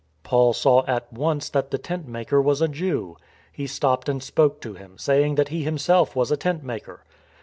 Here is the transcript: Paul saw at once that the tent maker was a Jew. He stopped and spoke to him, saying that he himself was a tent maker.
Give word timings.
Paul 0.23 0.53
saw 0.53 0.83
at 0.87 1.13
once 1.13 1.47
that 1.51 1.69
the 1.69 1.77
tent 1.77 2.07
maker 2.07 2.41
was 2.41 2.59
a 2.59 2.67
Jew. 2.67 3.17
He 3.51 3.67
stopped 3.67 4.09
and 4.09 4.23
spoke 4.23 4.59
to 4.61 4.73
him, 4.73 4.97
saying 4.97 5.35
that 5.35 5.49
he 5.49 5.61
himself 5.63 6.15
was 6.15 6.31
a 6.31 6.37
tent 6.37 6.63
maker. 6.63 7.03